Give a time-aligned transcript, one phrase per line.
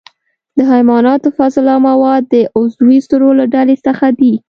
[0.57, 4.33] د حیواناتو فضله مواد د عضوي سرو له ډلې څخه دي.